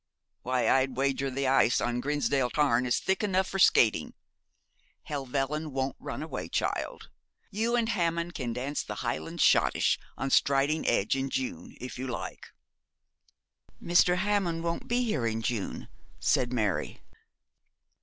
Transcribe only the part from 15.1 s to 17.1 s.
in June,' said Mary.